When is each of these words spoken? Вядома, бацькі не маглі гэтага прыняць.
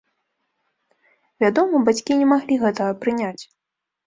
Вядома, 1.43 1.83
бацькі 1.91 2.17
не 2.23 2.27
маглі 2.33 2.59
гэтага 2.65 2.97
прыняць. 3.05 3.39